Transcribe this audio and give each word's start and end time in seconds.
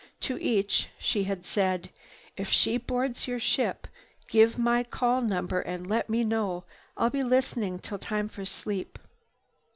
To 0.21 0.35
each 0.41 0.89
she 0.97 1.25
had 1.25 1.45
said, 1.45 1.91
"If 2.35 2.49
she 2.49 2.77
boards 2.79 3.27
your 3.27 3.37
ship, 3.37 3.85
give 4.27 4.57
my 4.57 4.81
call 4.83 5.21
number 5.21 5.59
and 5.59 5.85
let 5.85 6.09
me 6.09 6.23
know. 6.23 6.63
I'll 6.97 7.11
be 7.11 7.21
listening 7.23 7.77
till 7.77 7.99
time 7.99 8.27
for 8.27 8.43
sleep." 8.43 8.97